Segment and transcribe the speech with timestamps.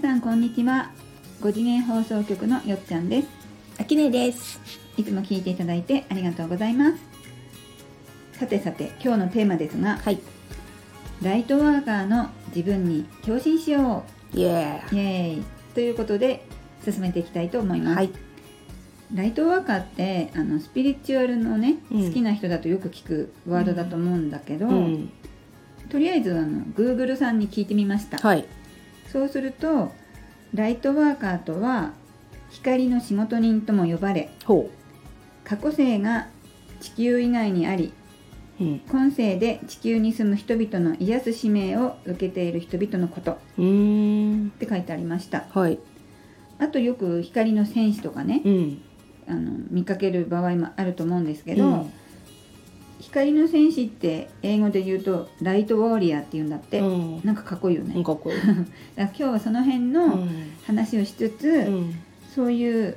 [0.00, 0.92] 皆さんこんにちは
[1.40, 3.28] 5次元放送局のよっちゃんです
[3.80, 4.60] あきねです。
[4.96, 10.20] いつも聞いていただいてありがとうございますさてさて今日のテーマですがはい。
[11.20, 16.46] ライトワーカーの自分に共振しよイエうイエーイということで
[16.84, 18.10] 進めていきたいと思います、はい。
[19.12, 25.12] ライトワーカーってあのスピリチュアルのね、うん好きな人だとよく聞くワードだと思うんだけど、うん。
[25.90, 28.46] とりあえずあの Google さんに聞いてみました、はい。
[29.12, 29.92] そうすると
[30.54, 31.92] ライトワーカーとは
[32.50, 34.70] 光の仕事人とも呼ばれほ
[35.44, 36.28] 過去性が
[36.80, 37.92] 地球以外にあり
[38.60, 38.64] う。
[38.64, 38.78] うん。
[38.80, 43.36] 今世で地球に住む人々の癒す使命を受けている人々のことっ。
[44.58, 45.78] て書いてありましたはい。
[46.58, 48.82] あとよく光の戦士とかねうん。
[49.28, 51.92] あの見かける場合もあると思うんですけど、うん
[53.00, 57.20] 光の戦士って英語で言うとライトウォーリアっていうんだって、うん。
[57.24, 58.28] なんかかっこいいよね、かこう。
[58.34, 58.44] だか
[58.96, 60.28] ら今日はその辺うのん。
[60.64, 61.94] 話をしつつ、うん。
[62.34, 62.96] そういう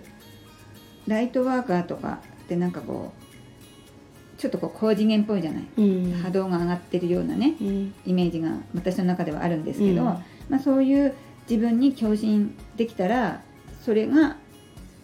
[1.08, 6.12] ライトワーカーとかってなんかこうちょっとこう高次元っぽいじゃない、うん。
[6.14, 7.94] 波動が上がってるようなねうん。
[8.06, 11.14] イメージが私の中ではあるんですけど、うんまあ、そういう
[11.50, 13.42] 自分に共振できたら
[13.84, 14.38] それが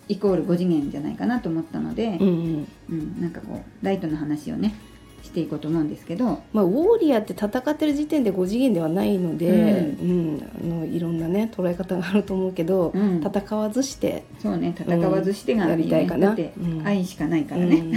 [0.09, 2.67] イコール5次元じゃないかなと思ったのでう、ん。
[2.89, 4.73] うんなんかこうライトの話をね
[5.23, 13.21] していこうと思うんですけど、まあ、ウォーリアーって戦ってる時点で5次元ではないので、うん、あのいろんなね捉え方があると思うけど、うん。
[13.21, 16.27] 戦わずして、そうね戦わずしてがうんやりたいかな。
[16.27, 16.87] だってうん。
[16.87, 17.77] 愛しかないからね。
[17.77, 17.93] うん。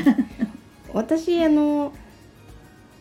[0.93, 1.93] 私あの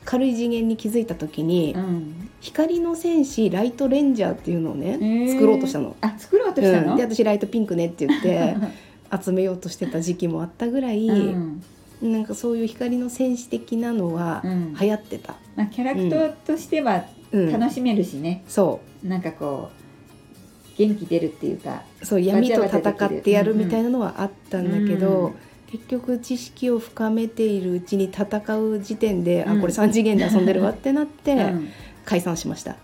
[0.05, 2.29] 軽い次元に気づいた時に、うん。
[2.41, 5.33] 光の戦士ライトレンジャーっていうのをね、へー。
[5.33, 5.95] 作ろうとしたの。
[6.01, 8.55] あ作ろうとしたの、うん、で私ライトピンクねって言って
[9.23, 11.63] 集めようとしてた時期もあったぐらい、うん
[12.01, 14.75] なんかそういう光の戦士的なのはうん。
[14.79, 17.51] 流行ってた、まあ、キャラクターとしてはうん。
[17.51, 25.35] 楽しめるしね、そなんかこう元気出るっていうかうそう闇と戦ってやるみたいなのはあったんだけど、うん。
[25.71, 28.25] 結局知識を深めているうちに戦
[28.59, 29.57] う時点で、うん。
[29.57, 31.69] あこれ3次元で遊んでるわってなって、うん。
[32.05, 32.75] 解散しました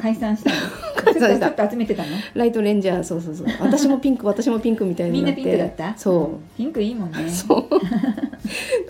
[0.00, 0.56] 解散したの？
[1.02, 1.46] 解散した。
[1.50, 2.08] ちょっと集めてたの？
[2.34, 3.46] ライトレンジャーそうそうそう。
[3.60, 5.44] 私もピンク私もピンクみたいみんなになって。
[5.44, 5.98] ピンクだった？
[5.98, 6.56] そう。
[6.56, 7.28] ピンクいいもんね。
[7.30, 7.68] そう。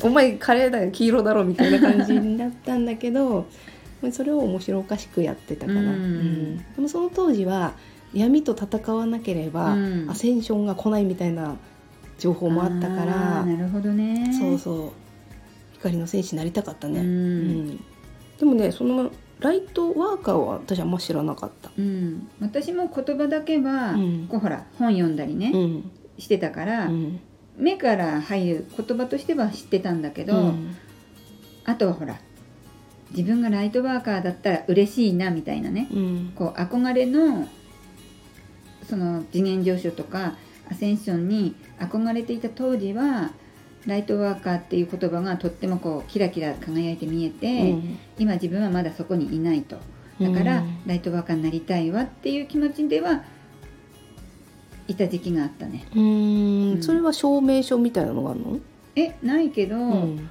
[0.03, 3.47] お前カレーだよ黄色だろみたいな感じになったんだけど
[4.11, 5.87] それを面白おかしくやってたかな、うん。
[5.87, 6.57] うん。
[6.59, 7.73] でもその当時は
[8.13, 10.07] 闇と戦わなければ、うん。
[10.11, 11.57] アセンションが来ないみたいな
[12.19, 14.33] 情報もあったかあらーなるほどね。
[14.39, 14.91] そうそう。
[15.75, 17.07] 光の戦士になりたかったね、うん。
[17.07, 17.77] うん。
[18.39, 19.11] でもねその
[19.43, 24.27] ライトワーカーは私はあんま知らなかった、うん、私も言葉だけは、うん。
[24.29, 25.91] こうほら本読んだりね、うん。
[26.19, 27.21] してたから、うん。
[27.57, 30.77] 目から入る言葉としては知ってたんだけど、うん。
[31.65, 32.21] あとはほら
[33.11, 35.89] 自分がライトワーカーだったら嬉しいなみたいなね。
[35.93, 36.33] うん。
[36.35, 37.49] こう憧れの
[38.89, 40.37] その次元上昇とか
[40.71, 43.33] アセンションに憧れていた当時は
[43.87, 47.77] ライトワーカーっていう言葉がとってもこうキラキラ輝いて見えて、
[48.19, 49.79] 今自分はまだそこにいないと。
[50.21, 50.83] だから、うん。
[50.87, 53.25] ライトワーカーになりたいわっていう気持ちでは
[54.89, 55.85] いた時期があったね。
[55.95, 56.73] うん。
[56.73, 56.83] うん。
[56.83, 58.61] それは証明書みたいなのがあるの、
[58.95, 60.31] えないけど、うん。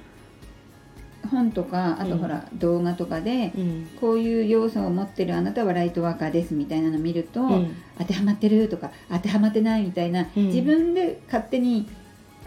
[1.30, 3.88] 本とかあとほら、動画とかでうん。
[4.00, 7.76] こういう要素を持ってるあなたはライトワーカーですみたいなの見ると、うん。
[7.98, 10.46] 当てはまってるとか当てはまってないみたいな、うん。
[10.46, 11.88] 自分で勝手に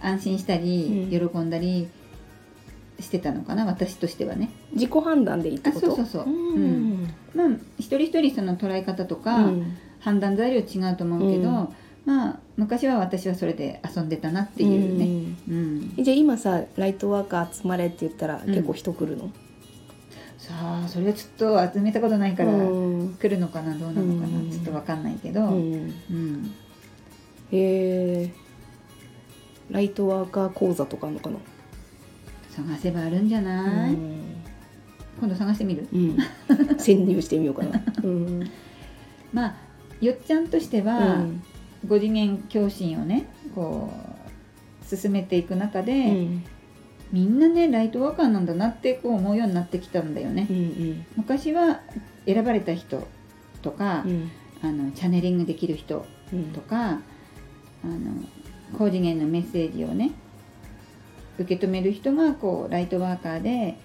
[0.05, 1.87] 安心したり、う喜んだり
[2.99, 4.49] してたのかな私としてはね。
[4.73, 5.93] 自己判断でいいってこと？
[5.93, 6.29] あそうそうそう。
[6.29, 7.09] うん。
[7.33, 9.77] まあ一人一人その捉え方とか、うん。
[9.99, 11.69] 判断材料違うと思うけど、うん。
[12.05, 15.35] まあ昔は私はそれで遊んでたなっていうね。
[15.49, 15.95] うん。
[16.03, 18.45] じゃあ今さライトワーカー集まれって言ったらん。
[18.45, 19.31] 結構人来るの、
[20.37, 23.17] さあそれはちょっと集めたことないから、うん。
[23.19, 26.53] 来るのかなどうなのかな、うんちょっとわかんないけど、ううんん。
[27.51, 28.31] へえ
[29.69, 31.37] ライトワーカー講座とかあるのかな、
[32.51, 34.43] 探せばあるんじゃない、うん。
[35.19, 35.87] 今度探してみる？
[35.93, 36.17] うん、
[36.79, 37.81] 潜入してみようかな。
[38.03, 38.49] うん。
[39.33, 39.55] まあ
[40.01, 41.43] よっちゃんとしては、うん。
[41.87, 43.91] 5次元共振をねこ
[44.83, 46.43] う進めていく中で、うん。
[47.11, 51.81] みんなねライトワーカーなんだなってこう思うようになってきたんだよね、うん昔は
[52.25, 53.07] 選ばれた人
[53.61, 54.31] とか、うん。
[54.61, 56.45] あのチャネリングできる人うん。
[56.45, 58.23] とかあの
[58.77, 60.11] 高次元のメッセージをね
[61.39, 63.77] 受け止める人がこうライトワーカーで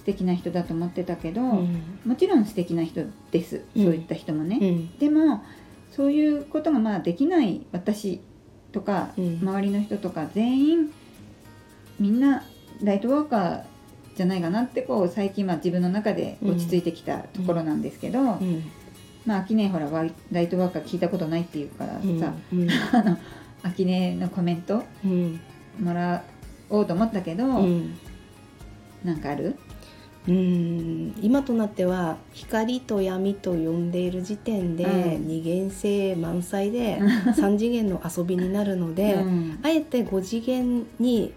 [0.00, 2.00] 素敵な人だと思ってたけど、うん。
[2.04, 3.84] もちろん素敵な人です、うん。
[3.84, 4.98] そういった人もね、うん。
[4.98, 5.44] でも
[5.90, 8.20] そういうことがまあできない私
[8.72, 9.38] とか、うん。
[9.42, 10.92] 周りの人とか全員
[11.98, 12.44] みんな
[12.82, 13.64] ライトワーカー
[14.16, 18.64] じゃないかなってこう最近は自分の中で落ち着いてきたところなんですけど、うん。
[19.26, 19.90] まあ秋音ほら
[20.32, 22.68] ライトワーカー聞いたことないっていうからさ、うん。
[22.92, 23.18] あの
[23.62, 25.40] 秋音のコメントうん。
[25.78, 26.24] もら
[26.68, 27.98] おうと思ったけど、うん。
[29.04, 29.56] なんかある？
[30.28, 31.14] うん。
[31.22, 35.26] 今となっては光と闇と呼んでいる時点でうん。
[35.26, 39.58] 二元性満載でうん3次元の遊びになるので、うん。
[39.62, 41.32] あえて5次元に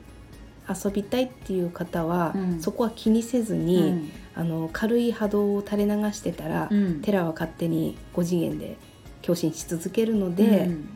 [0.68, 2.62] 遊びたいっていう方は、うん。
[2.62, 7.02] そこは気にせずに、あの軽い波動を垂れ流してたら、うん。
[7.02, 8.78] テラは勝手に5次元で
[9.22, 10.90] 共振し続けるので、うん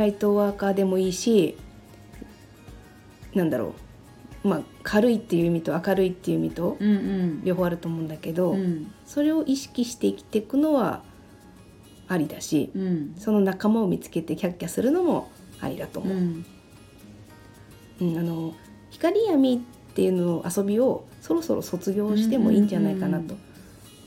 [0.00, 1.58] ライトワーカーでもいいし
[3.34, 3.74] なんだろ
[4.44, 4.48] う。
[4.48, 7.44] まあ軽いっていう意味と明るいっていう意味とうんうん。
[7.44, 8.90] 両方あると思うんだけど、うん。
[9.04, 11.02] それを意識して生きていくのは
[12.08, 13.14] ありだしうん。
[13.18, 15.30] その仲間を見つけてキャッキャするのも
[15.60, 16.16] ありだと思う。
[16.16, 16.46] うん。
[18.00, 18.54] うんあの
[18.88, 19.58] 光闇っ
[19.94, 23.34] ていうのを遊びをそろそろ卒業してもいいんじゃないかなと、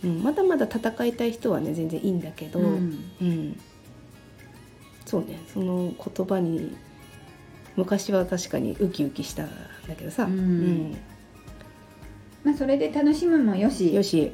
[0.04, 3.00] うんまだまだ戦いたい人はね全然いいんだけど、うん。
[3.22, 3.62] うん
[5.13, 6.75] そうねその言葉に
[7.75, 9.50] 昔は確かにウキウキしたん
[9.88, 10.98] だけどさ、うん。
[12.44, 13.94] まあそれで楽しむもようんし。
[13.94, 14.31] よし、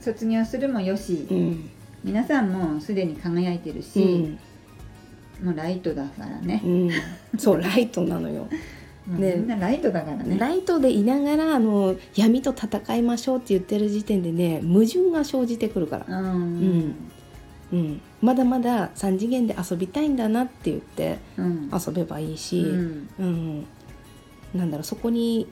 [0.00, 1.70] 卒業するもよし、うん。
[2.04, 4.38] 皆さんもうすでに輝いてるうし、ん。
[5.42, 6.60] もうライトだからね。
[6.64, 6.90] う、ん、
[7.38, 8.48] そうライトなのよ。
[9.08, 9.36] ね。
[9.36, 10.36] みんなライトだからね。
[10.38, 16.94] ライトでいながらあの闇と戦いましょうって言ってる時点でね矛盾が生じてくるから、うん
[17.72, 17.78] うん。
[17.78, 21.70] うん、まだまだ3次元で遊びたいんだなって言ってうん。
[21.72, 23.08] 遊べばいいし、うん。
[23.18, 23.66] うん。
[24.54, 25.48] なんだろうそこに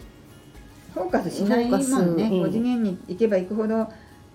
[0.95, 2.43] フォーカスしないもんね、うん。
[2.45, 3.89] 5次元に行けば行くほど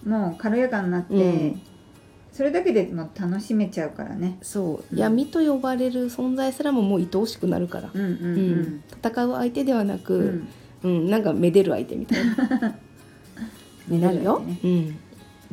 [0.06, 1.62] もう軽やかになって、うん。
[2.32, 4.38] それだけでもう楽しめちゃうからね。
[4.42, 5.00] そう、うん。
[5.00, 8.12] 闇と呼ばれる存在すらももう愛おしくなるから、うんうんう
[8.42, 8.84] ん。
[9.04, 10.44] 戦う相手ではなうん、く、
[10.84, 11.10] うん。
[11.10, 12.76] なんかめでる相手みたいな。
[13.88, 14.40] になるよ。
[14.40, 14.60] ね。
[14.64, 14.98] うん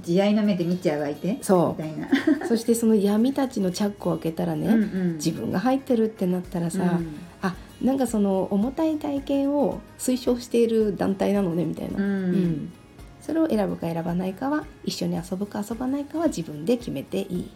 [0.01, 1.39] 慈愛の目で見ちゃう相手？
[1.43, 2.11] そみたいな、う
[2.49, 4.77] そしてその闇たちのチャックを開けたらね、うんう
[5.13, 5.15] ん。
[5.17, 7.15] 自分が入ってるってなったらさ、うん。
[7.43, 12.05] あなんかその重たい体験を推奨している団体なのねみたいな、うん。
[12.05, 12.73] うん。
[13.21, 17.51] それを選ぶか選ばないかは一緒に遊ぶか遊ばないかは自分で決めていい、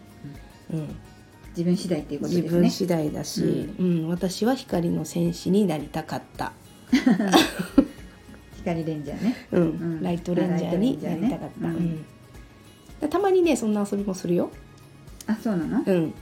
[0.73, 0.95] うん。
[1.49, 2.61] 自分次第っていうこと自ですね。
[2.61, 4.07] 分次第だし、うん。
[4.07, 6.53] 私は光の戦士になりたかった、
[8.57, 9.35] 光レンジャーね。
[9.51, 9.61] うん。
[9.61, 10.03] うん。
[10.03, 12.05] ライトレンジャーになりたかった、うん
[13.01, 14.49] でたまにねそんな遊びもするよ、
[15.27, 15.83] あそうなの？
[15.85, 16.13] うん。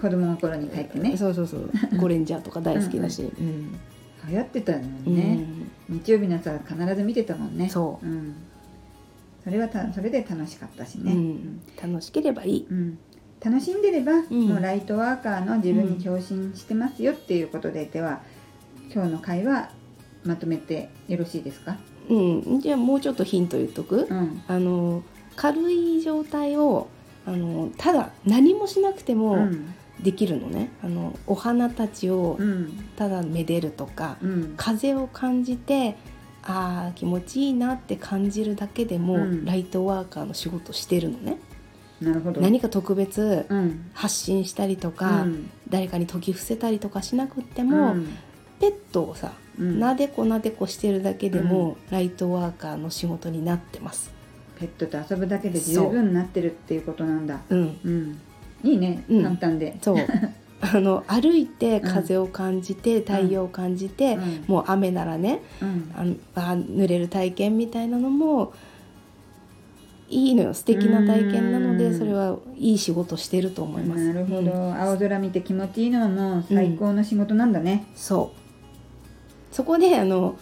[0.00, 1.16] 子供の頃に帰ってね。
[1.16, 1.70] そうそうそう。
[1.98, 3.78] ゴレンジャーとか大好きだし、うん
[4.28, 5.16] 流行ってたのうん。
[5.16, 5.46] ね、
[5.88, 8.06] 日曜日の朝必ず見てたもんね、そう。
[8.06, 8.34] ん、
[9.42, 11.60] それはたそれで楽しかったしね、うん。
[11.80, 12.98] 楽しければいい、うん。
[13.42, 14.26] 楽しんでれば、ん。
[14.30, 18.20] もうライトワーカーの自分に共振してますよっていうことで、では
[18.92, 19.70] 今日の会話
[20.24, 21.78] まとめてよろしいですか、
[22.10, 22.14] う
[22.56, 24.42] ん、じゃあもうちょっとヒント言っとく、うん。
[24.46, 25.02] あの
[25.38, 26.88] 軽い状態を
[27.24, 29.74] あのただ何もしなくてうもん。
[30.02, 32.90] できるのね、あのお花たちをうん。
[32.96, 34.54] ただめでるとか、うん。
[34.56, 35.96] 風を感じて
[36.44, 39.44] あー気持ちいいなって感じるだけでも、うん。
[39.44, 41.38] ライトワーカーの仕事してるのね。
[42.00, 42.40] なるほど。
[42.40, 43.90] 何か特別うん。
[43.92, 45.50] 発信したりとか、うん。
[45.68, 48.08] 誰かに説き伏せたりとかしなくっても、うん。
[48.60, 49.80] ペットをさうん。
[49.80, 54.17] なでこなでこしてるだけでも、ライトワーカーの仕事になってます。
[54.58, 57.40] ペットと遊ぶだけで十分になってるっていうことなんだ。
[57.48, 58.20] うん、うん。
[58.64, 59.22] いいね、うん。
[59.22, 59.78] 簡単で。
[59.80, 59.96] そう。
[60.60, 64.44] あの歩いて風を感じて、太陽を感じて、うん。
[64.48, 65.90] もう雨ならねうん。
[65.94, 68.52] あのあ濡れる体験みたいなのも
[70.08, 70.54] いいのよ。
[70.54, 71.98] 素敵な体験なのでうん。
[71.98, 74.12] それはいい仕事してると思います。
[74.12, 74.74] なるほど、うん。
[74.74, 79.54] 青空見て気持ちいいのはもう最高の仕事なんだね、そう。
[79.54, 80.36] そこであの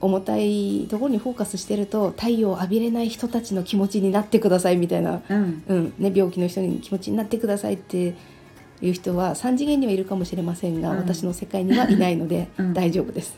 [0.00, 5.62] 重たいところにフォーカスしてると太陽を浴びれない人たちの気持ちになってくださいみたいな、うん。
[5.68, 5.94] うん。
[5.98, 8.14] ね、病気の人に気持ちになってくださいって
[8.80, 10.96] いう人は3次元にはいるかもしれませんが、うん。
[10.98, 12.74] 私の世界にはいないのでうん。
[12.74, 13.36] 大丈夫です。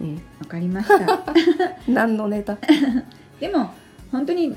[0.00, 1.24] うん、わかりました。
[1.88, 2.58] 何のネタ？
[3.40, 3.70] でも
[4.12, 4.54] 本当に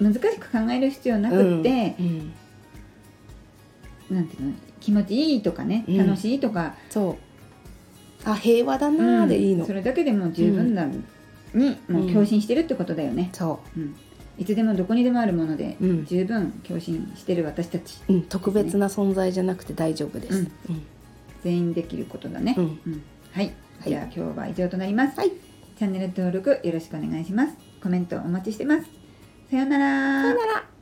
[0.00, 2.32] 難しく考える必要なくって、うん、
[4.10, 4.52] なんていうの？
[4.80, 5.96] 気持ちいいとかね、うん。
[5.98, 7.16] 楽しいとか、そう
[8.24, 10.86] あ平和だなーでいいの、それだけでも十分だ
[11.54, 13.80] に、もう共振してるってことだよね、そう。
[13.80, 13.94] ん。
[14.38, 17.98] いつでもどこにでもあるもので、十分共振してる私たち。
[18.08, 20.46] うん、特別な存在じゃなくて大丈夫です。
[21.42, 22.64] 全員できることだね、うん。
[22.64, 23.02] うん。
[23.32, 23.88] はい、はい。
[23.88, 25.32] じゃあ今日は以上となります、はい。
[25.78, 27.54] チャンネル登録よろしくお願いします。
[27.82, 28.88] コメントお待ちしてます。
[29.50, 30.22] さようなら。
[30.22, 30.77] さよなら